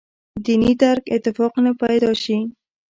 دیني 0.45 0.71
درک 0.81 1.03
اتفاق 1.15 1.53
نه 1.65 1.71
پیدا 1.81 2.11
شي. 2.23 2.37